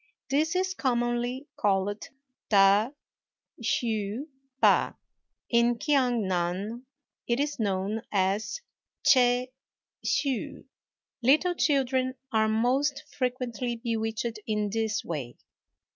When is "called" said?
1.55-2.03